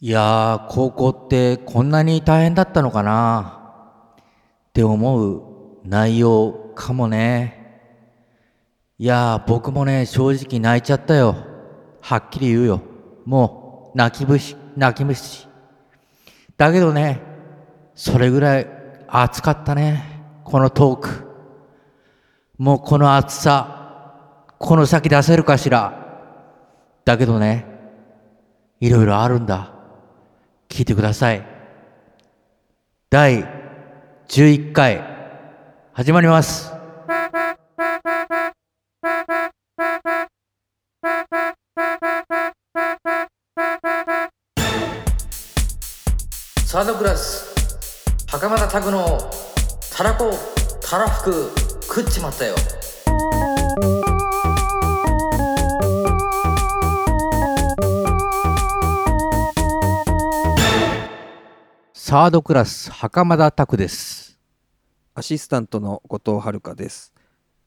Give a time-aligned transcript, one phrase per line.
[0.00, 3.60] いやー、高校ってこんなに大変だったのかな
[4.20, 5.42] って思う
[5.84, 7.82] 内容かもね。
[8.96, 11.34] いやー、僕もね、正直泣いちゃったよ。
[12.00, 12.80] はっきり言うよ。
[13.24, 15.48] もう、泣き虫、泣き虫。
[16.56, 17.20] だけどね、
[17.96, 18.68] それぐらい
[19.08, 20.22] 熱かったね。
[20.44, 21.28] このトーク。
[22.56, 26.22] もうこの熱さ、この先出せるかしら。
[27.04, 27.66] だけどね、
[28.78, 29.77] いろいろあるんだ。
[30.78, 31.44] 聞いてください。
[33.10, 33.44] 第
[34.28, 35.02] 11回、
[35.92, 36.72] 始まります。
[46.64, 47.52] サードクラス、
[48.28, 49.18] 袴田拓の
[49.92, 50.30] たらこ、
[50.80, 51.50] たらふく、
[51.82, 52.54] 食っちまったよ。
[62.08, 64.38] サードクラス、袴田拓です。
[65.14, 67.12] アシスタントの後藤遥です。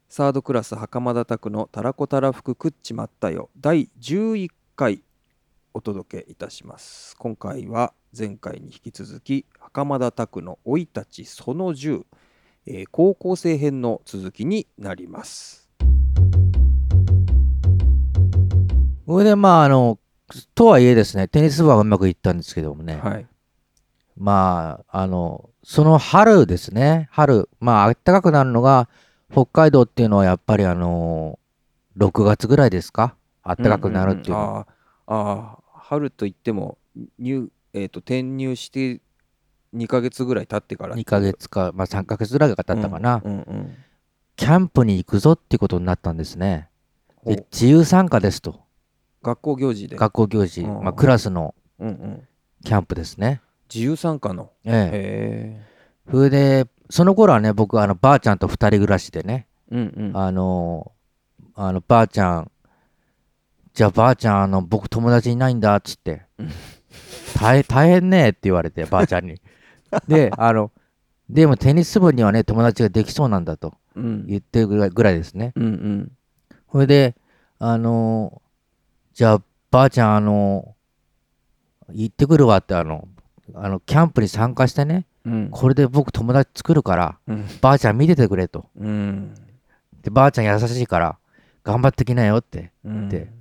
[0.09, 5.03] サードクラス袴田拓のたらこたらふく食っちまったよ第11回
[5.75, 7.15] お届けいたします。
[7.17, 12.01] 今回は前回に引き続き袴田拓の生い立ちその10、
[12.65, 15.69] えー高校生編の続きになります。
[19.05, 19.99] それで、まあ、あの、
[20.55, 23.27] とはいえですね、テニス部はうまくいったんですけどもね、はい。
[24.21, 28.87] まあ、あの、その春ですね、春、まあ、暖かくなるのが、
[29.31, 31.39] 北海道っていうのはやっぱりあの、
[31.97, 33.15] 6月ぐらいですか？
[33.43, 34.45] 暖かくなるっていうのは。
[34.45, 34.59] んんん。
[34.59, 34.65] あー
[35.07, 36.77] あー春といっても
[37.17, 39.01] 入、えー、と転入して
[39.75, 43.75] 2ヶ月ぐらい経ってから2ヶ月か、まあ3ヶ月ぐらいが経ったかな、うんうんうん。
[44.35, 46.69] キャンプに行くぞっていうことになったんですね。
[47.25, 48.61] で自由参加ですと、
[49.23, 50.83] 学校行事で、学校行事、うん。
[50.83, 52.27] まあ、クラスのうんうん、
[52.63, 53.41] キャンプですね。
[53.73, 54.89] 自由参加のええ。
[54.93, 60.91] へそれで、その頃はね、僕、あの、ばあちゃんと二人暮らしでね、えうんうんあの、
[61.55, 62.51] あの、ばあちゃん、
[63.73, 66.49] じゃあばあちゃん、あの、僕友達いないんだ、っつってうん、
[67.39, 69.41] 大変、大変ねって言われて、ばあちゃんに。
[70.07, 70.71] で、あの、
[71.29, 75.53] でもテニス部にはね、友達ができそうなんだとうん言ってるぐらいぐらいですね。
[75.55, 76.11] うんうん
[76.71, 77.15] それで、
[77.59, 78.41] あの、
[79.13, 79.41] じゃあ、
[79.71, 80.75] ばあちゃん、あの、
[81.89, 83.07] 行ってくるわって、あの、
[83.55, 88.69] あの、キャンプに参加してね、うんこれで僕友達作るから、うんばあちゃん見ててくれと。
[88.77, 89.33] うん
[90.01, 91.17] で、ばあちゃん優しいから、
[91.63, 92.71] 頑張ってきなよって。
[92.83, 93.31] うんで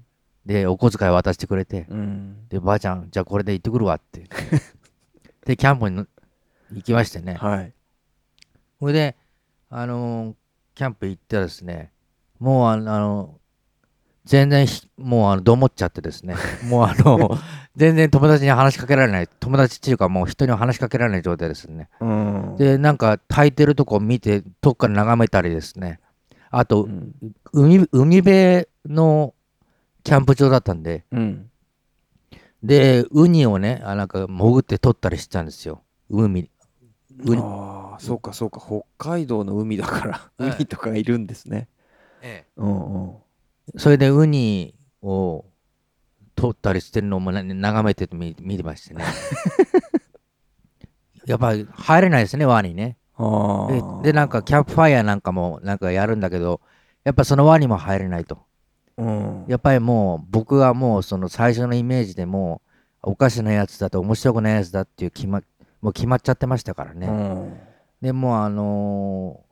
[0.47, 4.25] で、お小遣い渡してくれて、うんで、ばあちゃん、じゃあこれで行ってくるわって。
[5.47, 6.06] で、キャンプにの
[6.72, 7.34] 行きましてね。
[7.34, 7.72] はい
[8.78, 9.16] それで、
[9.69, 10.34] あのー
[10.75, 11.92] キャンプ行ってですね、
[12.38, 13.40] もうあの
[14.30, 16.36] 全然ひ、もうあの、どもっちゃってですね、
[16.70, 17.36] もうあの、
[17.74, 21.88] 全然友達に話しかけられない、友達っていうかもう人には話しかけられない状態ですね。
[21.98, 22.54] うん。
[22.56, 25.98] で、なんか炊いてるとこ見て、遠くから眺めたりですね、
[26.48, 27.12] あとう、ん。
[27.52, 29.34] 海、海辺の
[30.04, 31.50] キャンプ場だったんで、うん。
[32.62, 35.82] で、ウニをね、あなんか潜って取ったりしてたんですよ。
[36.08, 36.48] 海。
[37.24, 37.42] ウニ。
[37.42, 38.60] ああそうかそうか。
[38.64, 40.56] 北海道の海だからはい。
[40.58, 41.66] 海とかいるんですね。
[42.56, 43.16] うんうん
[43.76, 45.44] それでウニを
[46.34, 49.04] 取ったりしてるのもな眺めて見見てましてね。
[51.26, 52.97] やっぱり入れないですね、ワニね。
[53.16, 53.69] あ
[54.03, 56.60] でなんかキャンプファイヤーなんかもなんかやるんだけど、
[57.04, 58.38] やっぱそのワニも入れないと。
[58.97, 62.60] うんやっぱりもう僕はもうその最初のイメージでも
[63.03, 65.42] うおかしなやつだと面白くないやつだっていう決ま
[65.80, 67.06] もう決まっちゃってましたからね。
[67.06, 67.60] うん
[68.03, 69.50] でもうあのー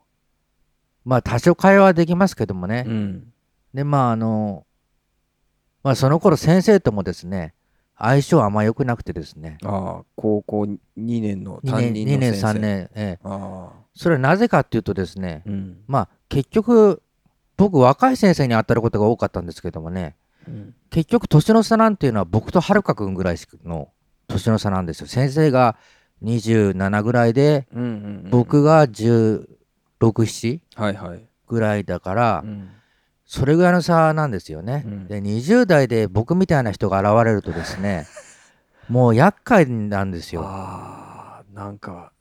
[1.05, 2.85] まあ多少会話はできますけどもね。
[2.87, 3.33] うん
[3.79, 4.67] でまああの
[5.85, 7.55] まあその頃先生ともですね
[7.97, 9.59] 相性あんま良くなくてですね。
[9.63, 12.47] ああ高校2年の2担年2年任の先生。
[12.47, 13.77] 3年、ええ、ああ。
[13.95, 15.79] それはなぜかっていうとですねうん。
[15.87, 17.03] まあ結局
[17.57, 20.17] 僕若い先生に当たることが多かったんですけどもね
[20.49, 20.75] うん。
[20.91, 23.91] 結局年の差なんていうのは僕とはるか君ぐらいの
[24.27, 25.07] 年の差なんですよ。
[25.07, 25.77] 先生が
[26.25, 27.93] 27ぐらいでうんうんう
[28.27, 28.31] ん。
[28.31, 31.29] 僕が1617はいはい。
[31.47, 32.71] ぐらいだから、うん
[33.29, 34.85] それぐらいの差なんですよね。
[34.87, 38.07] うんで、20代で僕みたいな人が現れるとですね、
[38.89, 40.41] もう厄介なんですよ。
[40.45, 42.13] ああなんか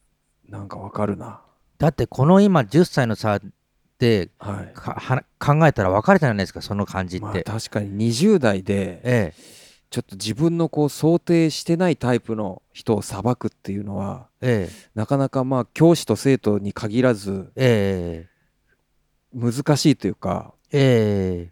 [0.49, 1.39] なんかわかるな
[1.77, 3.41] だってこの今10歳の差っ
[3.97, 4.73] てはい
[5.39, 7.25] 考えたら分かるじゃないですか、その感じって。
[7.25, 9.33] まあ確かに20代でええ、
[9.89, 18.37] ちょっと自分のこう想定してないタイプの人を裁くっていうのはえなかなかまあ教師と生徒に限らずえ、え
[19.33, 21.51] 難しいというかえ、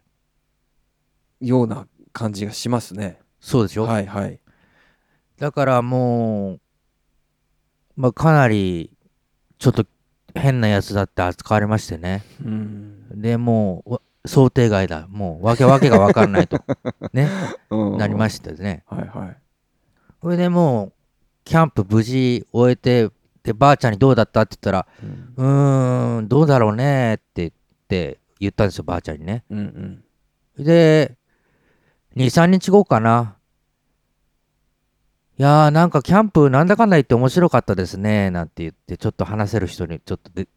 [1.40, 3.20] え、ような感じがしますね。
[3.40, 4.40] そうでしょ、はいはい。
[5.38, 6.60] だからもう、
[7.96, 8.90] まあ、かなり、
[9.58, 9.86] ちょっと
[10.34, 12.22] 変なやつだって扱われましてね。
[12.44, 15.06] うんで、もう、わ想定外だ。
[15.08, 16.58] もう、わけわけがわかんないと。
[17.12, 17.28] ね。
[17.70, 18.82] うんなりましてね。
[18.86, 19.36] はいはい
[20.22, 20.92] それでもう、
[21.44, 23.10] キャンプ無事終えて、
[23.44, 27.52] で、ばあちゃんにどうだったって言ったら、うんうーん、どうだろうねって言っ
[27.86, 29.44] て、言ったんですよ、ばあちゃんにね。
[29.50, 29.58] うん
[30.58, 30.64] うん。
[30.64, 31.16] で、
[32.16, 33.36] 2、3日後かな。
[35.38, 40.48] いやー、なんかキャンプなんだかんだ言って面白かったですね、なんて言って、ちょっと話せる人に、ちょっとで、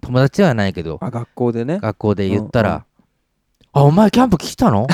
[0.00, 1.78] 友達ではないけど、あ学校でね。
[1.80, 2.82] 学校で言ったら、うんうん。
[3.72, 4.86] あ、お前キャンプ来たの？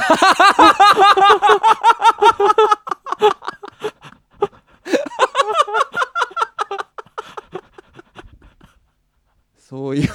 [9.58, 10.08] そういう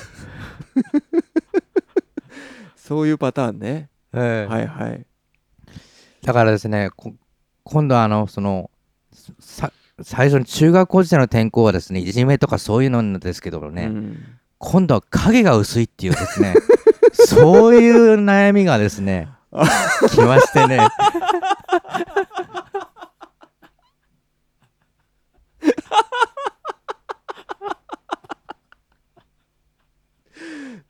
[2.86, 3.88] そういうパターンね。
[4.14, 5.06] えはいはい。
[6.22, 7.14] だからですね、こ
[7.64, 8.70] 今度はあの、その、
[9.40, 9.72] さ
[10.02, 14.38] 最初に中学校時代の転校はですね、いじめとかそういうのなんですけどもね、うん。
[14.58, 16.56] 今度は影が薄いっていうですね、
[17.14, 19.30] そういう悩みがですね、
[20.12, 20.80] 来ましてね。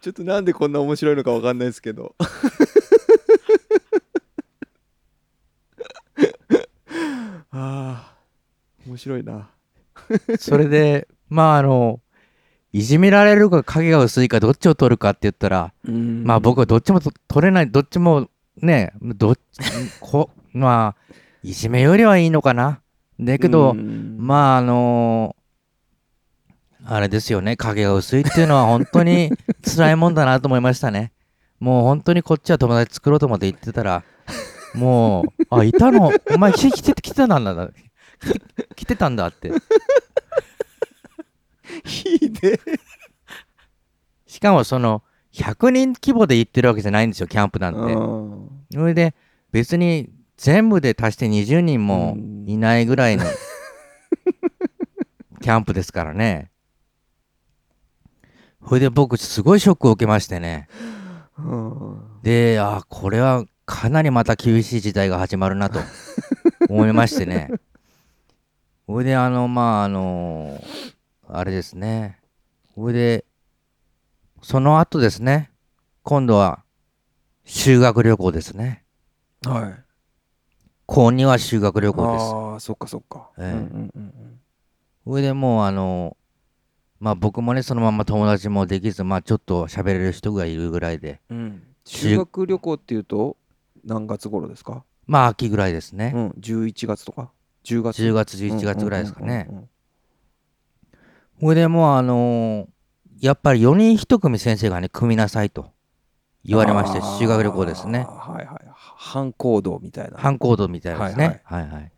[0.04, 2.14] ちょっとなんでこんな面白いのかわかんないですけど。
[7.52, 9.50] あー面白いな。
[10.38, 12.02] それで、まああの、
[12.74, 18.28] いじめられるか影が薄いかどっちを取るかって言ったら、まあ僕はどっちもと取れない、どっちも
[18.58, 19.42] ね、どっち、
[20.02, 22.82] こ まあ、いじめよりはいいのかな。
[23.22, 24.18] だけど、うん。
[24.20, 25.38] まああの
[26.86, 29.32] あれですよね、影が薄いっていうのは本当に
[29.64, 31.12] 辛いもんだなと思いましたね。
[31.60, 34.04] もう本当にこっちは友達作ろうと思って言ってたら、
[34.74, 36.12] もう、あ、いたの？
[36.34, 37.70] お前来て来て来てたんだ。
[38.76, 39.50] 来てたんだって。
[39.50, 39.52] い
[42.26, 42.60] いね
[44.28, 45.04] しかもその、
[45.34, 47.80] 100人規模で行ってるわけじゃないんですよ、キャンプなんて。
[47.80, 49.14] うんそれで、
[49.52, 53.24] 別に全部で足して20人もいないぐらいの
[55.42, 56.50] キャンプですからね。
[58.68, 60.68] それで僕、すごいショックを受けましてね。
[61.38, 65.80] うんで、あ、これはかなりまた厳しい時代が始まるなと
[66.70, 67.50] 思いましてね。
[68.88, 70.64] それで、あの、まあ、あの、
[71.28, 72.20] あれですね。
[72.76, 73.26] それで、
[74.42, 75.52] その後ですね、
[76.04, 76.64] 今度は
[77.46, 78.84] 修学旅行ですね。
[79.46, 79.84] はい
[80.86, 82.24] 高2は修学旅行です。
[82.26, 84.40] ああそっかそっかええうんうんうん
[85.06, 86.16] それでもう、あの、
[87.04, 91.38] まあ僕もね、そのまま友達もできず、まあちょっと喋れる人がいるぐらいで、うん。
[91.38, 93.36] うん修修学旅行っていうと
[93.84, 94.86] 何月頃ですか？
[95.06, 96.14] まあ秋ぐらいですね。
[96.16, 96.30] うん。
[96.40, 97.30] 11月とか
[97.66, 99.48] ？10月？10月、11月ぐらいですかね。
[99.50, 99.70] うんうんうん
[101.42, 102.74] それでもうあのー
[103.20, 105.72] やっぱり4人1組先生がね、組みなさいと
[106.46, 108.00] 言われまして、修学旅行ですね。
[108.08, 108.58] はいはい。
[108.96, 110.18] 反行動みたいな。
[110.18, 111.42] 反行動みたいなですね。
[111.44, 111.92] はいはい。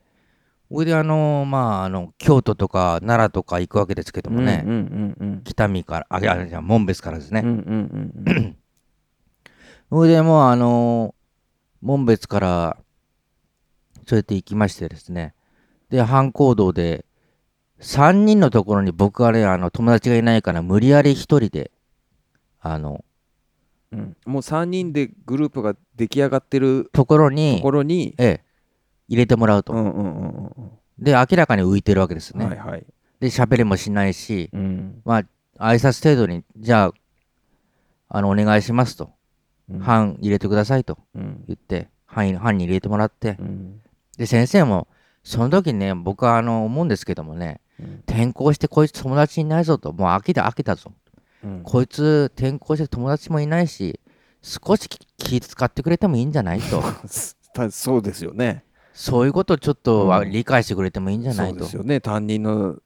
[0.72, 7.42] それであのーまああの、京都とか奈良とか行くわけですけどもね、うんうんうん北見から、あ、いや、じゃあ門別からですね。
[7.44, 7.56] うんうん
[8.26, 8.58] うんうん
[9.92, 11.26] それでもうあのー
[11.82, 12.78] 門別から、
[14.08, 15.36] そうやって行きましてですね。
[15.90, 17.06] で、反行動で、
[17.80, 21.70] 3人のところに僕はね、あの、友達がいないから、無理やり1人で、
[22.60, 23.06] あの、
[23.92, 24.18] うん。
[24.26, 28.45] もう3人でグループが出来上がってるところとにこ、ろにええ、
[29.08, 29.74] 入れてもらうと。
[29.74, 32.46] うんうんうんうんで、明らかに浮いてるわけですね。
[32.46, 32.86] うんはいはい。
[33.20, 35.02] で、喋りもしないし、うん。
[35.04, 35.24] ま
[35.58, 36.94] あ、挨拶程度に、じゃあ、
[38.08, 39.12] あの、お願いしますと。
[39.70, 39.80] うん。
[39.80, 41.44] 班入れてくださいとうん。
[41.48, 43.36] 言って、班に班に入れてもらって。
[43.40, 43.82] う、ん。
[44.18, 44.88] で、先生も、
[45.24, 48.04] その時ね、僕はあの、思うんですけどもね、うん。
[48.08, 50.94] 転校してこいつ友達いないぞと、もう飽きた飽きたぞ。
[51.44, 51.62] うん。
[51.64, 54.00] こいつ転校して友達もいないし、
[54.42, 56.82] 少し気使ってくれてもいいんじゃないと。
[57.54, 58.65] たそうですよね
[58.96, 61.76] そういうことをちょっとはうん理解してくれてもいいんじゃないとそうです。
[61.76, 62.78] よね担任の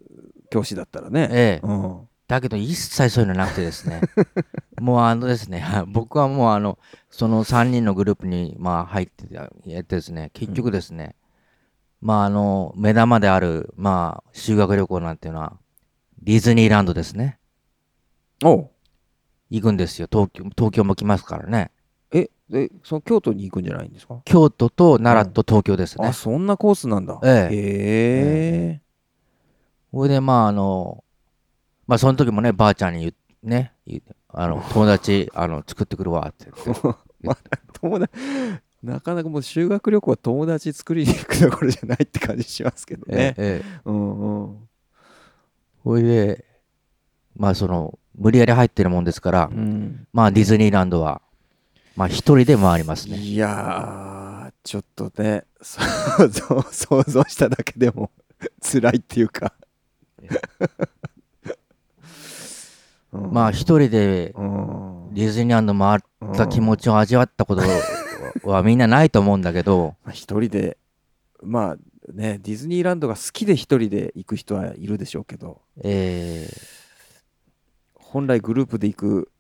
[0.50, 1.68] 教師だったらねええ。
[1.68, 4.02] うんだけど一切そういうのなくてですね。
[4.80, 6.78] もうあのですね、 僕はもうあの、
[7.10, 11.16] その3人のグループにまあ入ってやってですね、結局ですね、
[12.02, 15.58] まああの、目玉である、まあ修学旅行なんていうのは、
[16.22, 17.40] ディズニーランドですね。
[18.44, 18.70] おう
[19.50, 20.08] 行くんですよ。
[20.12, 21.72] 東京、東京も来ますからね。
[22.12, 24.22] えでその京都に行くんじゃないんですか？
[24.26, 26.14] 京都と奈良と東京ですねあ。
[26.14, 28.82] そんなコースなんだええへえ
[29.94, 31.04] それでまああの、
[31.88, 33.74] まあその時もね、ばあちゃんに言っね、
[34.28, 36.82] あの、友達、あの、作ってくるわって言って。
[37.80, 38.12] 友達
[38.84, 43.34] なかなかもう修学旅行は友達作りに行くところじゃないって感じしますけどね。
[43.38, 44.58] ええうんうん。
[45.84, 46.46] ほいで、
[47.36, 51.22] まあその、無理やり入ってるもんですから、うん、まあディズニーランドは、
[51.96, 53.18] まあ一人で回りますね。
[53.18, 55.82] いやー、ちょっとね、想
[56.28, 58.12] 像想像しただけでも
[58.62, 59.54] 辛いっていうか。
[63.12, 67.62] う んまあ一人でうんディズニーランド回った気持ちを味わったこと
[68.44, 70.78] はみんなないと思うんだけど、 まあ一人で
[71.42, 71.78] まあ
[72.14, 76.48] ねディズニーランドが好きで一人で行く人はいるでしょうけどえ
[77.96, 79.32] 本来グループで行く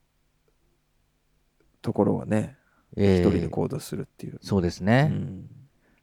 [1.81, 5.03] ところはねーえー一人で行動するっていう、そうですうね。
[5.03, 5.45] ん、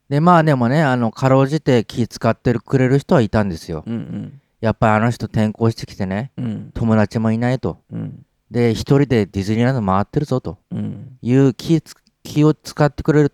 [0.08, 3.82] で、まあでもね、あの、かろうじて気使ってくれる人はいたんですよ。
[3.86, 7.78] うんうんやっぱりあの人転校してきてね、うん友達もいないと。
[7.92, 13.32] うんで、一人でディズニーランド回ってるぞとうんいう気つ気を使ってくれる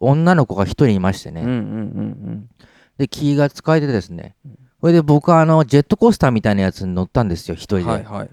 [0.00, 1.42] 女の子が一人いましてね。
[1.42, 2.48] うんうんうん
[2.98, 4.58] で、気が使えてですねうん。
[4.80, 7.92] それで僕はあの、ジェットコースターみたいなやつに乗ったんですよ、一うん人で。
[7.92, 8.30] はいはい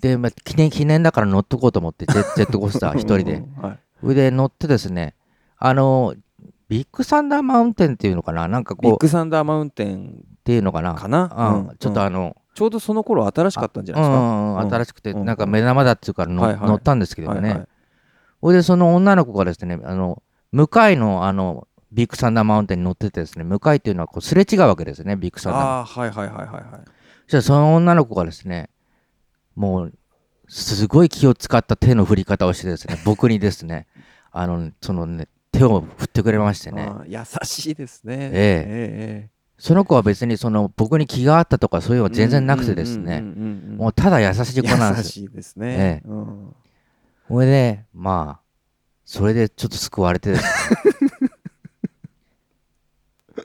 [0.00, 3.34] で、まあ、記念、記念だから乗っとこうと思って、ジェ ジェットコースター一人で。
[3.34, 3.78] うんはい。
[4.00, 5.14] それで乗ってですね、
[5.58, 6.14] あの、
[6.68, 8.46] ビッグサンダーマウンテンっていうのかな？
[8.46, 10.94] なんかこう、っビッグサンダーマウンテンていうのかな？
[10.94, 11.30] かな？
[11.36, 11.68] うん。
[11.68, 14.18] うんちょっとあの、ちょうどその頃新しかったんじゃないですか？
[14.18, 16.68] うんうんうん新しくて、うんなんか目玉だっていうからの、はいはい。
[16.68, 17.40] 乗ったんですけどね。
[17.40, 17.68] はいはい。
[18.40, 25.62] それでその女の子がですね、あの、向かいのあの、ビッグサンダーマウンテンに乗っててですね、向かいっていうのはこうすれ違うわけですね、ビッグサンダー。
[25.62, 26.62] ああはいはいはいはいはい。
[27.26, 28.70] そしたらその女の子がですね、
[29.58, 29.94] もう、
[30.48, 33.86] すごい気を使った手の振り方をしてですね、 僕にですね、
[34.30, 36.88] あの、そのね、手を振ってくれましてね。
[37.06, 38.14] 優しいですね。
[38.32, 45.10] ええその子は別にその僕に気があったとかそういうのは全然なくてですね、ももうただ優しい子なん優ですよ。
[45.10, 46.02] しいですね。
[46.04, 46.54] えうん
[47.26, 48.40] それで、まあ、
[49.04, 50.50] それでちょっと救われてですね。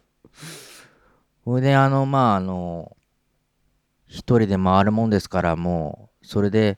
[1.44, 2.96] それで、あの、まあ、あの、
[4.14, 6.78] 一人で回るもんですから、もう、それで、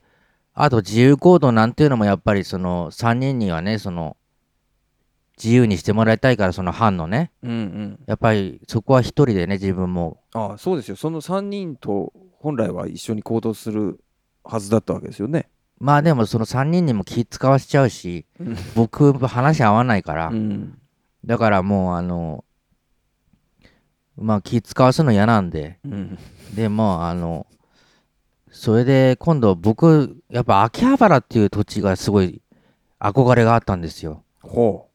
[0.54, 4.16] あと自由行動なんていうのもやっぱりその3人にはね、その、
[5.36, 8.00] 自由にしてもらいたいから、その班のね、うんうん。
[8.06, 10.96] やっぱりそこは一人でね、自分もああそうですよ。
[10.96, 14.00] その3人と本来は一緒に行動する
[14.42, 15.50] はずだったわけですよね。
[15.78, 20.78] まあでもその3人にも気使わしちゃうし、うん僕話合わないから、うん
[21.26, 22.45] だからもうあの、
[24.16, 26.18] まあ気使わすの嫌なんで、うん
[26.54, 27.46] でもうあの、
[28.50, 32.40] それで今度僕、やっぱ秋葉原っていう土地がすごい
[32.98, 34.22] 憧れがあったんですよ。
[34.40, 34.88] ほ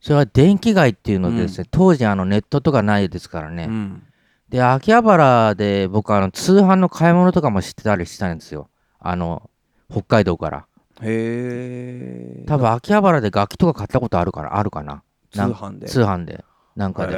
[0.00, 3.52] それは電気街っていうのでですね、当時あのネットとかないですからう。
[3.52, 3.66] ね。
[3.68, 4.02] うん
[4.48, 8.68] で、秋葉原で僕あの通販の買い物とかもしてたりしたんですよ。
[9.00, 9.50] あの、
[9.90, 10.66] 北海道から。
[11.02, 12.44] へえ。
[12.46, 15.02] 多分秋葉原で楽器とか買ったことあるから、あるかな。
[15.32, 15.88] 通販で。
[15.88, 16.44] 通販で。
[16.76, 17.16] なんかで。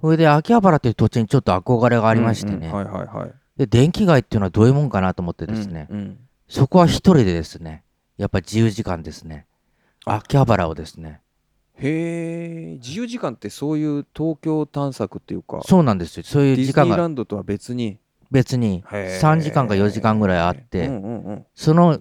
[0.00, 2.72] へそれで秋葉原っていう土地にちょっと憧れがあありましてね。
[2.72, 3.32] はいはいはい。
[3.56, 5.86] で、電気街っていうのはどういうもんかなと思ってですね。
[5.90, 6.18] うんうん
[6.50, 7.84] そこは一人でですね、
[8.16, 9.46] やっぱ自由時間ですね。
[10.04, 11.20] あ秋葉原をですね。
[11.76, 12.74] へえ。
[12.82, 16.24] 自由時間ってそういう東京探索っていうか、そうなんですよ。
[16.26, 22.00] そういうディズニー時間がランドとは別に別に3時間か4時間ぐらいあって、うんうんうんその、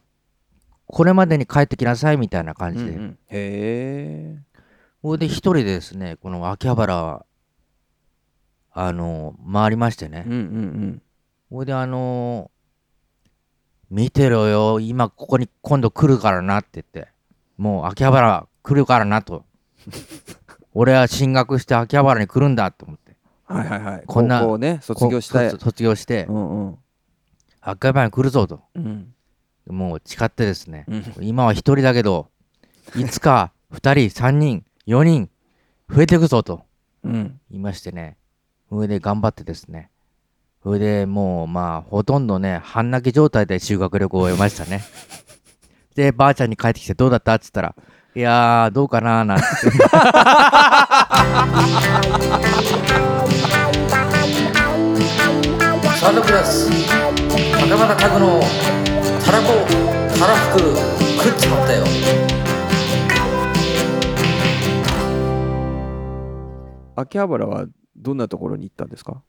[0.87, 2.91] これまでに帰ってきなさいみたいな感じで。
[2.91, 4.37] うんうんへえ。
[5.01, 7.23] それで一人でですね、この秋葉原、
[8.71, 10.33] あの、回りましてねうん。
[10.33, 11.01] うん
[11.51, 12.51] それであの
[13.89, 17.11] 見てろよ、今ここに今度来るからなって言って、
[17.57, 19.45] もう秋葉原来るからなと。
[20.75, 23.15] 俺は進学して秋葉原に来るんだと思って。
[23.49, 23.57] うん。
[23.57, 24.03] はいはいはい。
[24.05, 25.57] こんな高校ね、卒業したいこ。
[25.57, 26.77] 卒業してう、んうん
[27.61, 28.61] 秋葉原に来るぞと。
[28.75, 29.13] うん
[29.65, 32.29] もう誓ってですね、うん今は一人だけど、
[32.95, 35.29] いつか二人、三人、四人、
[35.89, 36.63] 増えていくぞと
[37.03, 37.39] うん。
[37.49, 38.17] 言いましてね、
[38.69, 39.89] それで頑張ってですね、
[40.63, 44.83] それでもうまあほとんどね、半泣き状態で修学旅行を終えましたね。
[45.95, 47.33] で、ばあちゃんに帰ってきてどうだった？
[47.35, 47.75] って言ったら、
[48.15, 49.43] いやー、どうかなーなんて。
[55.99, 56.69] サードクラス、
[57.57, 58.39] 袴田拓の
[59.25, 59.53] たらこ、
[60.17, 60.59] たらふく、
[61.21, 61.83] 食っちまったよ。
[66.95, 67.65] 秋葉原は
[67.99, 69.21] どんなところに行ったんですか？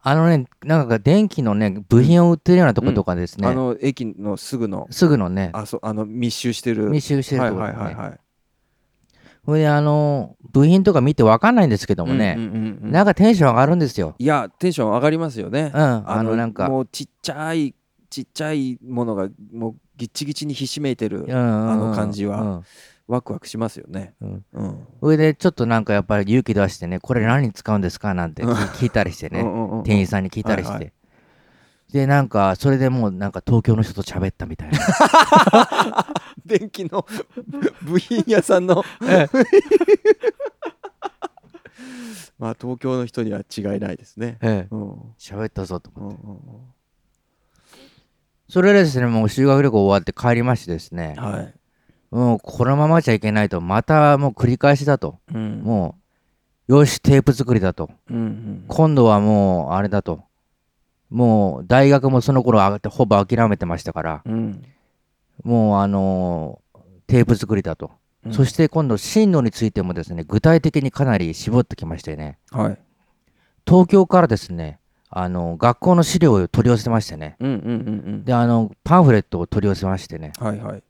[0.00, 6.88] あのね、なんか電気のね、部品を売ってるようなとことかですね、あの駅のすぐの、すぐのね、あそあの密集してる。
[6.90, 7.72] 密集してるはいところね。
[7.74, 8.20] はいはいはい。
[9.44, 12.92] それであの、部品とか見てわかんないんですけどもね、うんうんうんうん。
[12.92, 14.14] なんかテンション上がるんですよ。
[14.18, 15.72] いや、テンション上がりますよね。
[15.74, 17.74] うん、あのなんか、もうちっちゃい、
[18.10, 21.22] ちっちゃいものがもうぎっちぎちにひしめいてる。
[21.22, 21.70] うんうんうん。
[21.70, 22.40] あの感じは。
[22.40, 22.64] うん
[23.08, 24.14] ワクワクしますよね。
[24.20, 24.44] うん。
[24.52, 24.86] うん。
[25.00, 30.72] それでちょっとなんかやっぱり勇気出してね、これ何に使うんですかなんて聞いたりしてね、うんうんうん店員さんに聞いたりして。
[30.72, 30.90] はいは
[31.92, 34.78] で、なんか、それでもうなんか東京の人と喋ったみたいな。
[36.44, 37.06] 電気の
[37.82, 38.84] 部品屋さんの
[42.38, 44.36] まあ東京の人には違いないですね。
[44.42, 46.18] ええうん喋ったぞと思って。
[46.22, 46.40] うんうん
[48.50, 51.54] それでですね、もう修学旅行終わって帰りましてですねうん、はい。
[52.10, 55.18] もうこのままじゃいけないと、またもう繰り返しだと。
[55.34, 55.96] うんも
[56.68, 57.90] う、よし、テープ作りだと。
[58.10, 60.22] うんうん今度はもう、あれだと。
[61.10, 64.62] もう、大学もその頃上がってほぼ諦めてましたから、うん
[65.44, 67.90] もう、あのーテープ作りだと。
[68.26, 72.78] うんそして今度、進路についてもですね、具体的にかなり絞ってきましてね、はい。
[73.66, 77.72] 東京からですね、あの学校の資料を取り寄せましてね、うんうんうんう
[78.18, 78.24] ん。
[78.24, 80.82] で、あの、パンフレットを取り寄せましてね、はいはい。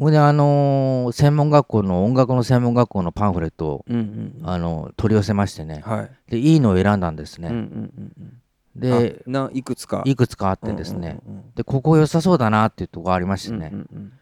[0.00, 4.48] ほいで、あのー専門学校の、音楽の専門学校のパンフレットを、うんうんうん。
[4.48, 6.10] あの取り寄せましてね、はい。
[6.30, 7.48] で、いいのを選んだんですね。
[7.48, 7.64] うんうんう
[8.00, 8.40] んうん。
[8.80, 14.12] で、あないくつかいくつかあってですね、うんうんうんで、ここ良さそうだなっていうところがありましてうんね、うんうん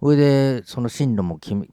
[0.00, 1.68] それで、その進路も決め、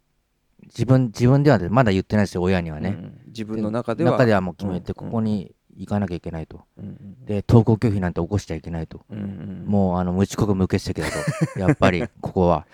[0.66, 2.90] 自分、自分ではねまだ言ってないですよ、親にはね。
[2.90, 6.62] うんうん自分の中では中ではもう決めて、うんここに行かなきゃいけないと。
[6.78, 9.06] うんうんで、登校拒否なんて起こしちゃいけないと。
[9.10, 11.08] うんうんもう、あの、無遅刻無欠席だ
[11.56, 11.60] と。
[11.60, 12.68] やっぱり、ここは。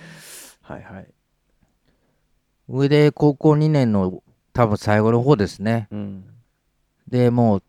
[0.73, 1.07] はいはい。
[2.67, 4.21] 上で、高校2年の
[4.53, 5.87] 多分最後の方ですね。
[5.91, 6.23] うん。
[7.07, 7.63] で、もう、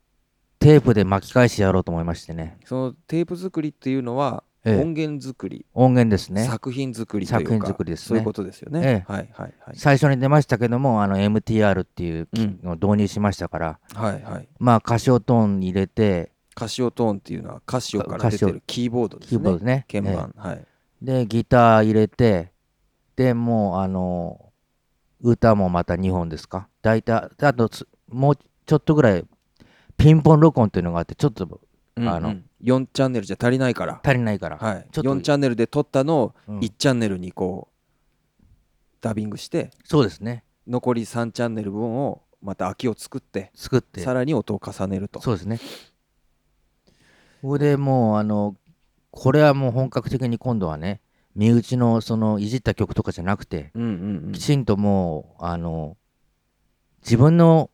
[0.59, 2.59] テープで巻き返してやろうと思いましてね。
[2.65, 4.81] そのテープ作りっていうのはええ。
[4.81, 5.65] 音源作り。
[5.73, 6.45] 音源ですね。
[6.45, 8.07] 作品作りというか作品作りですね。
[8.09, 9.03] そういうことですよね。
[9.07, 9.75] えはいはいはい。
[9.75, 14.47] 最初に出ましたけども、あの、MTR っていううんのを導入しましたから、はいはい。
[14.59, 19.37] まあ、歌唱トーンに入れて、カシオトーンっていうのはカシオから出てカシオるキーボードですね。
[19.37, 19.85] キーボードね。
[19.89, 20.33] 鍵え盤。
[20.37, 20.57] はい。
[20.59, 20.65] え
[21.01, 22.50] で、ギター入れて、
[23.21, 24.51] で、もう、あの、
[25.21, 26.67] 歌もまた2本ですか？
[26.81, 28.35] 大体、あとつ、もう
[28.65, 29.25] ちょっとぐらい、
[29.97, 31.61] ピンポン録音っていうのがあって、ちょっと
[31.97, 34.57] うんあのうん4チャンネルじゃ足りないから足りないから。
[34.57, 37.69] はいちょっと4チャンネルで撮ったのをうん1チャンネルにこ
[38.39, 38.45] う
[39.01, 40.43] ダビングしてそうですね。
[40.67, 44.01] 残り3チャンネル分をまた空きを作って作って。
[44.01, 45.59] さらに音を重ねるとそうですね。
[47.41, 48.55] これでもう、あの、
[49.11, 51.01] これはもう本格的に今度はね、
[51.35, 54.31] 身内のそのいじった曲とかじゃなくて、うんうんうん。
[54.31, 55.97] きちんともう、あの、
[57.03, 57.69] 自分の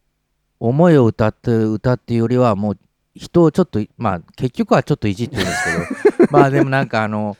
[0.59, 2.77] 思いを歌って歌っていうよりは、もう
[3.15, 5.63] 人をちょっと、まあ結局はちょっといじってるんです
[6.09, 7.37] けど、 まあでもなんかあの、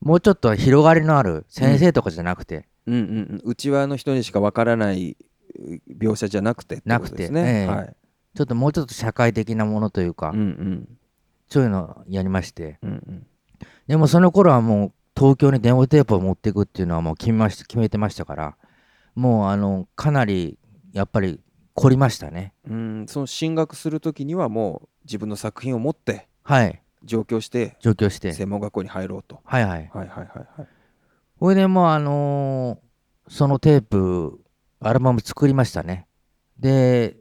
[0.00, 3.02] もうちょっと広がりのある先生とかじゃなくて、うんうんう
[3.36, 3.42] ん。
[3.44, 5.16] 内輪の人にしかわからない
[5.58, 6.82] う描写じゃなくてね。
[6.86, 7.24] なくて。
[7.24, 7.66] ええ。
[7.66, 7.96] はい
[8.34, 10.88] ちょっともうちょっと社会的なものというか、うんうん。
[11.48, 13.26] そういうのをやりまして、うんうん。
[13.86, 18.56] でもその頃はもう東京にデモテープを持っていくっていうのはもう決めました決めてましたから、
[19.14, 20.58] もうあのかなり
[20.92, 21.40] やっぱり
[21.74, 22.52] 凝りましたね。
[22.68, 28.32] うんその進学するときにはもう自分の作品を持ってはい、上京して上京して。
[28.32, 29.78] 専門学校に入ろうとはいはい。
[29.78, 30.68] はいはいはいはい
[31.38, 32.92] それでもうあのー
[33.28, 34.40] そのテープ、
[34.80, 36.06] アルバム作りましたね。
[36.58, 37.16] で、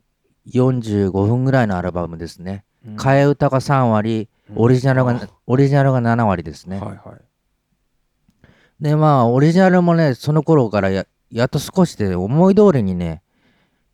[0.48, 2.66] 45分ぐらいのアルバムですね。
[2.86, 6.80] うん替え歌が3割、オリジナルが、オリジナルが7割ですね。
[6.80, 7.00] はいはい
[8.82, 13.22] で、まあ、オリジナルもね、その頃からややっと少しで思い通りにね、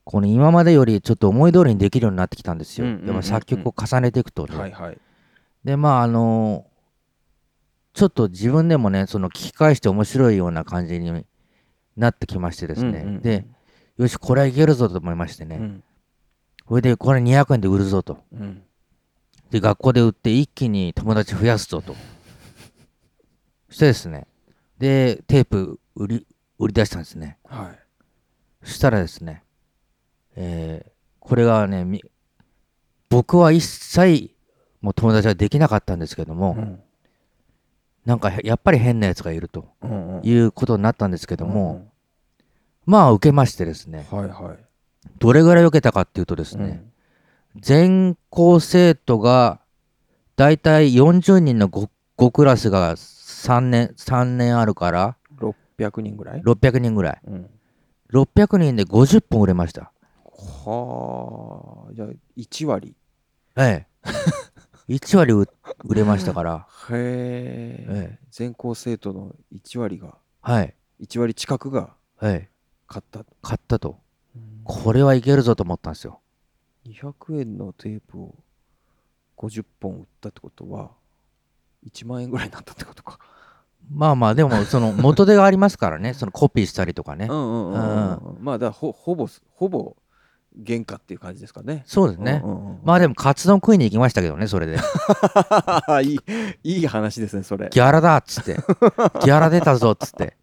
[0.03, 2.87] この今までよりちょっと思い通りにできるようになってきたんですよ。
[3.05, 4.57] でも作曲を重ねていくとね。
[4.57, 4.97] はいはい
[5.63, 6.65] で、まあ、あの
[7.93, 11.25] ちょっと自分でもね、その聞き返して面白いような感じに
[11.97, 12.89] なってきましてですね。
[12.89, 13.45] うんうんうんで、
[13.97, 15.57] よし、これはいけるぞと思いましてね。
[15.57, 15.83] うん
[16.69, 18.19] それで、これ200円で売るぞと。
[18.31, 18.61] うん
[19.51, 21.95] で、学校で売って一気に友達増やすぞと。
[23.69, 24.27] そしてですね、
[24.79, 26.27] で、テープ売り
[26.59, 27.37] 売り出したんですね。
[27.45, 27.79] はい。
[28.67, 29.43] そしたらですね、
[30.35, 32.01] えーこれがね、み
[33.09, 34.33] 僕は一切
[34.81, 36.79] もう友達はできなかったんですけども、うん。
[38.05, 40.25] なんかやっぱり変なやつがいるとうんうん。
[40.25, 41.91] いうことになったんですけどうも、ん。
[42.85, 44.57] まあ受けましてですね、はいはい。
[45.19, 46.85] どれぐらい受けたかっていうとですね、
[47.57, 49.59] 全校生徒が
[50.37, 52.95] だいたい40人の 5, 5クラスが
[53.47, 57.21] 3年 ,3 年あるからうん600人ぐらい？600人ぐらい。
[57.27, 57.49] うん。
[58.11, 59.91] 600人で50本売れました。
[60.65, 61.93] はあ。
[61.93, 62.95] じゃあ1割。
[63.55, 63.87] ええ。
[64.89, 65.47] 1割売
[65.83, 66.67] 売れましたから。
[66.89, 67.85] へえ。
[67.89, 68.27] ええ。
[68.31, 70.73] 全校生徒の1割がはい。
[71.01, 72.49] 1割近くがええ。
[72.87, 73.23] 買った。
[73.41, 73.99] 買ったと。
[74.63, 76.21] これはいけるぞと思ったんですよ。
[76.85, 78.35] 200円のテープを
[79.37, 80.91] 50本売ったってことは
[81.85, 83.19] 1万円ぐらいになったってことか
[83.91, 86.13] まあまあでもその元手がありますからね。
[86.15, 88.13] そのコピーしたりとかね、うんうんうんうん。
[88.13, 88.43] うん。
[88.43, 89.95] まあだほほぼほぼ
[90.65, 91.83] 原価っていう感じですかね。
[91.85, 94.77] そうですね、うんうんうんまあでもカツ丼食いに行きましたけどねそれで。
[96.03, 96.19] いい
[96.63, 97.69] いい話ですねそれ。
[97.71, 98.55] ギャラだっつって。
[99.23, 100.35] ギャラ出たぞっつって。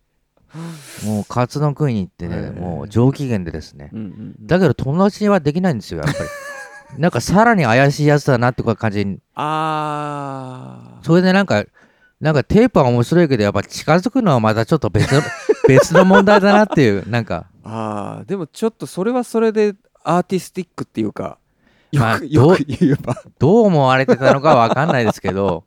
[1.05, 3.91] もうカツ丼食いに行ってねもう上機嫌でですね。
[3.93, 4.09] うんうんう
[4.43, 4.47] ん。
[4.47, 6.29] だけど友達はできないんですよやっぱり。
[6.99, 9.19] なんかさらに怪しいやつだなって感じに。
[9.35, 11.05] あー。
[11.05, 11.65] それでなんか
[12.25, 15.21] なんかテープは面白いけどやっぱ近づくのはまたちょっと別の
[15.69, 17.51] 別の問題だなっていうなんか。
[17.63, 21.37] あーでもちょっとそれはそれでアーティスティックっていうか
[21.93, 23.23] よまあくよく 言えば。
[23.39, 25.65] どう思われてたのかわかんないですけど。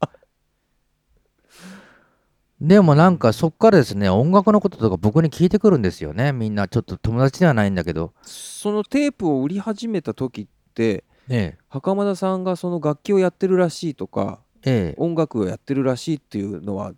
[2.59, 6.31] でもなんかそっからですね音楽のこととか僕に聞いてくるんですよね。
[6.31, 8.13] みんなちょっと友達ではないんだけど。
[8.23, 11.55] そのテープを売り始めた時ってえ。
[11.69, 14.75] 袴田さんがその楽器をやってるらしいとかええ。
[14.91, 16.93] え音楽をやってるらしいっていうのは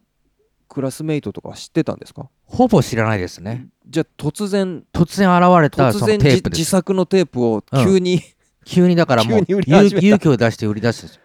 [0.67, 2.29] クラスメイトとかは知ってたんですか？
[2.45, 3.67] ほぼ知らないですね。
[3.87, 6.59] じゃあ突然突然現れたその突然じテープです。
[6.59, 8.21] 自作のテープを急に、
[8.65, 10.07] 急にだからもう 急に売り始めた。
[10.07, 11.21] 勇勇気を出して売り出すんですよ。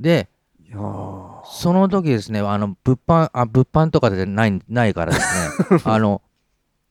[0.00, 0.28] で
[0.66, 1.40] いやー。
[1.52, 6.22] その時ですね、あの物販あ物販とかでないないからですね、 あの、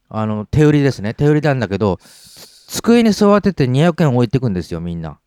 [0.09, 1.97] あの手売りですね、手売りなんだけど、
[2.67, 5.19] 机に座ってて200円置いてくんですよ、みんな。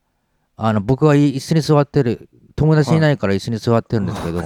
[0.64, 4.42] あの僕は椅子に座ってる、友達いないから椅子に座ってるんですけど、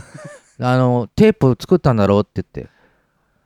[0.61, 2.71] あのテープ作ったんだろうって言って、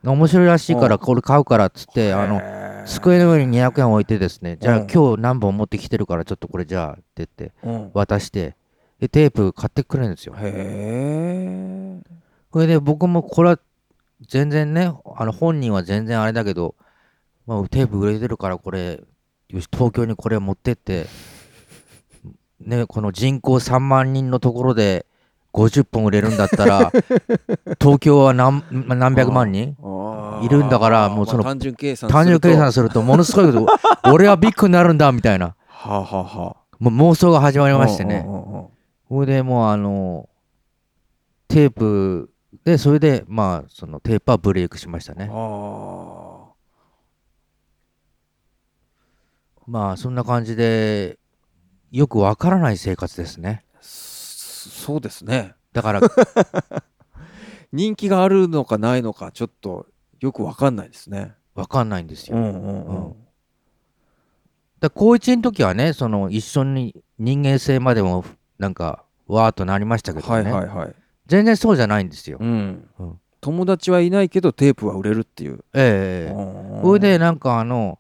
[0.05, 2.41] 面白いらしいから、これ買うからっつって、あの
[2.87, 4.87] 机の上に200円置いてですね、じゃあうん。
[4.87, 7.91] 今日何本持ってきてるから、ちょっとこれじゃあって言って、うん。
[7.93, 8.55] 渡して、
[9.01, 10.37] でテープ買ってくれるんですよ。
[10.39, 12.01] へえ
[12.53, 13.59] これで僕もこれは
[14.29, 16.77] 全然ね、あの本人は全然あれだけど、
[17.49, 19.01] まあ、テープ売れてるからこれ、
[19.49, 21.07] よし、東京にこれ持ってって、
[22.61, 25.07] ね、この人口3万人のところで
[25.53, 26.93] 50本売れるんだったら、
[27.81, 29.77] 東京は何ま何百万人
[30.43, 33.67] いるんだからもうそのまあ単純計算単純計算すするとものすごいこと、
[34.13, 38.25] 俺はビッグになるんだみたいな、はあ、はあはもう妄想が始まあ、りましてね。
[38.27, 38.69] うんうんうんうん。
[39.09, 40.29] それでもうあの、
[41.49, 42.31] テープ
[42.65, 45.31] で、それでまあ、そのテープはブレイクしましたね。
[45.33, 46.41] あ
[49.67, 51.19] まあそんな感じで
[51.91, 53.65] よくわからない生活ですね。
[53.75, 55.55] あそそうですね。
[55.73, 56.01] だから
[57.73, 59.87] 人気があるのかないのかちょっと
[60.21, 61.35] よくわかんないですね。
[61.55, 62.37] わかんないんですよ。
[62.37, 63.15] んうんうん。
[64.79, 68.25] だ高一の時はねその一緒に人間性までも
[68.59, 70.95] なんかわーっとなりましたけどはいね、はいはい。
[71.27, 72.39] 全然そうじゃないんですよ。
[72.41, 72.89] うん。
[72.99, 73.21] うん。
[73.41, 75.65] 友達はいないけどテープは売れるっていう。
[75.75, 76.83] ええうん。
[76.83, 77.99] それでなんかあの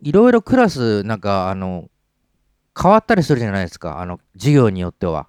[0.00, 1.88] いろいろクラスなんかあの
[2.80, 4.00] 変わったりするじゃないですか。
[4.00, 5.28] あの授業によっては。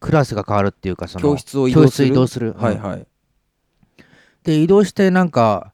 [0.00, 2.14] クラスが変わるっていうかその教室を移動する？
[2.14, 2.50] 動する。
[2.50, 2.62] うん。
[2.62, 3.06] はいはい。
[4.42, 5.72] で移動してなんか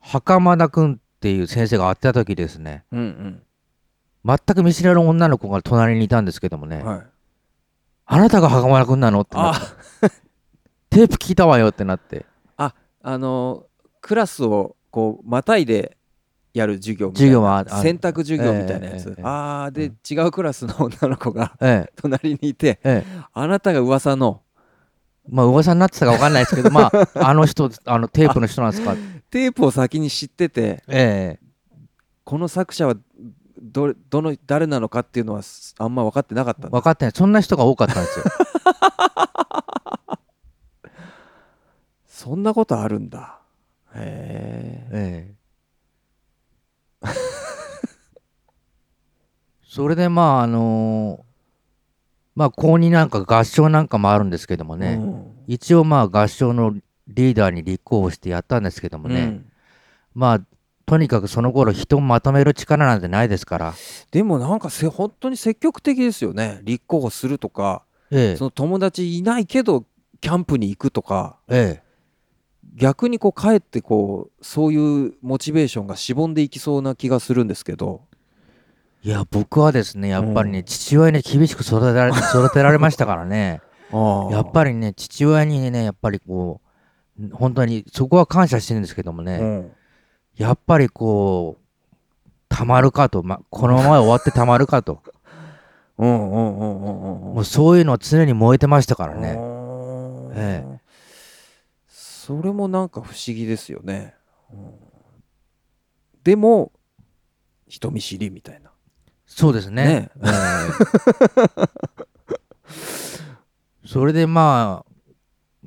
[0.00, 2.84] 袴田君っていう先生が会ってた時ですね。
[2.90, 3.42] うん
[4.24, 7.06] 全く見知らぬ女の子が隣にいたんですけどもね、うんはい。
[8.06, 9.20] あなたが袴田君なの？
[9.20, 9.66] ってなって。
[9.66, 10.10] あ。
[10.90, 12.26] テープ聞いたわよってなって。
[12.56, 12.72] あ
[13.04, 13.66] の
[14.00, 15.95] クラスをこうまたいで
[16.56, 17.28] やる授業みたいな。
[17.28, 19.96] 授業はああ選択授業みたいなやつ、ええええああで、うん。
[20.10, 21.92] 違うクラスの女の子がええ。
[22.00, 23.20] 隣にいてええ。
[23.32, 24.42] あなたが噂の。
[25.28, 28.94] まあ噂になってたか分かんないですけどまあ あの人あのテープの人なんですか？
[29.28, 31.46] テープを先に知っててええ。
[32.24, 32.94] この作者は
[33.60, 37.12] どどの誰なのかっていうのはすあんま分かってなかった分かってない。
[37.14, 38.24] そんな人が多かったんですよ。
[42.06, 43.38] そんなことあるんだ。
[43.94, 45.35] へえええ
[49.76, 51.26] それでまああの
[52.34, 55.32] まあ高2なんか合唱なんかもあるんですけどもね、うん。
[55.46, 56.74] 一応まあ合唱の
[57.08, 59.52] リーダーに立候補してやったんですけどもね、うん。
[60.14, 60.40] まあ
[60.86, 63.74] とにかくその頃人をまとめる力なんてないですから、
[64.10, 66.60] でもなんかせ本当に積極的ですよね。
[66.62, 68.36] 立候補するとかええ。
[68.36, 69.84] その友達いないけど
[70.22, 71.36] キャンプに行くとか。
[71.48, 71.86] ええ。
[72.74, 78.02] 逆にこう帰ってこうそういうモチベーションがしぼんでいきそうな気がするんですけど
[79.06, 83.60] いや僕はですねやっぱりね、うん父親に厳しく育てられ 育てられましたからね。
[84.32, 89.72] やっぱりね父親にねやっぱりこう本当にそこは感謝してるんですけどもね、り、うん。
[90.34, 91.62] やっぱりこう
[92.48, 95.00] たまるかと、ま、このまま終わってたまるかと。
[95.98, 97.34] うんうんうんうんうん。
[97.34, 99.20] もうそういうのは常に燃えてましたからね。
[99.20, 99.38] ね
[100.34, 100.80] ええ。
[101.86, 104.16] それもなんか不思議ですよね、
[104.52, 104.74] うん。
[106.24, 106.72] でも
[107.68, 108.65] 人見知りみたいな
[109.26, 109.84] そうですね。
[109.84, 110.10] ね。
[110.24, 110.32] ええ。
[113.86, 114.92] それでまあ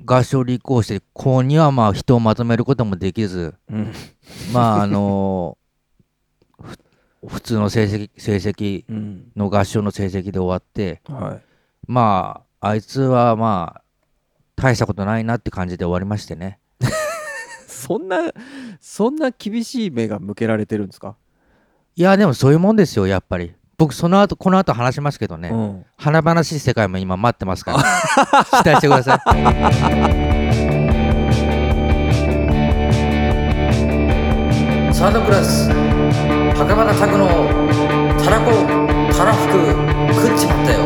[0.04, 3.92] 合唱立候補して高にはまあ人をまとめることもできずうん。
[4.52, 5.56] まああの
[6.60, 6.76] ふ
[7.28, 9.32] 普通の成績成績うん。
[9.36, 11.42] の合唱の成績で終わってはい。
[11.86, 13.82] まああいつはまあ
[14.56, 16.58] 大したことないなって感じで終わりましてね。
[17.66, 18.32] そんな
[18.80, 21.16] そんな厳しい目が向けられてるんですか、
[22.00, 23.52] いやでもそういうもんですよやっぱり。
[23.76, 25.84] 僕その後この後話しますけどね、うん。
[25.98, 27.78] 華々しい世界も今待ってますから。
[28.64, 29.18] 期待してください。
[34.94, 35.68] サードクラス
[36.56, 37.28] 袴田拓の
[38.24, 38.50] たらこ
[39.14, 39.52] たらふく
[40.14, 40.79] 食っちまったよ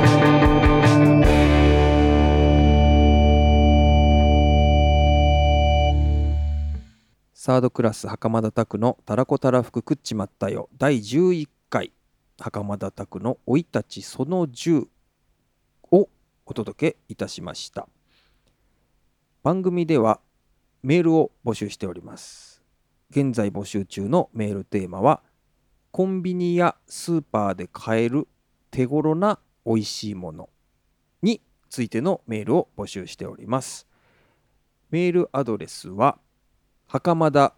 [7.45, 10.71] サードクラス袴田拓のたらこたらふく食っちまったよ。
[10.79, 11.93] 第11回
[12.41, 14.87] 袴田拓の生い立ちその10
[15.91, 16.09] を
[16.47, 17.87] お届けいたしました。
[19.43, 20.21] 番組では
[20.83, 22.63] メールを募集しております。
[23.11, 25.23] 現在募集中のメールテーマは
[25.91, 28.27] コンビニやスーパーで買える
[28.71, 30.49] 手頃な美味しいもの
[31.21, 33.87] についてのメールを募集しております。
[34.89, 36.17] メールアドレスは
[36.95, 37.53] 袴田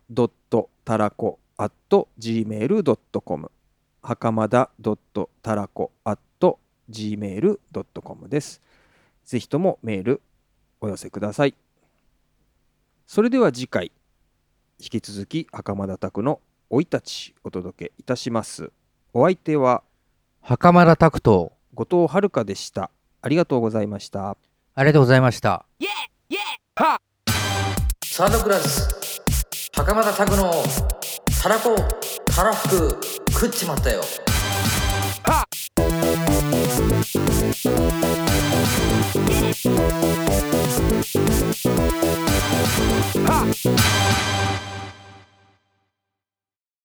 [0.83, 1.70] たらこ at
[2.18, 3.51] gmail.com
[4.01, 4.70] 袴田
[5.42, 6.18] たらこ at
[6.90, 8.62] gmail.com です。
[9.27, 10.22] ぜひともメール
[10.81, 11.55] お寄せください。
[13.07, 13.92] それでは次回、
[14.81, 18.72] 引き続き袴田拓の生い立ちお届けいたします。
[19.12, 19.83] お相手は
[20.40, 22.90] 袴田拓と後藤遥でした。
[23.20, 24.31] ありがとうございました。
[24.75, 25.66] ありがとうございました
[28.03, 29.06] サードクラス
[29.77, 30.51] 袴田拓の
[31.43, 31.77] たらこ
[32.35, 32.99] たらふく
[33.31, 34.01] 食っちまったよ
[35.25, 35.47] は
[43.53, 43.76] っ